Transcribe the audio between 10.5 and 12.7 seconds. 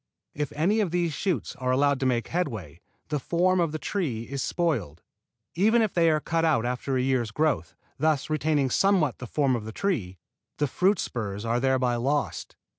the fruit spurs are thereby lost.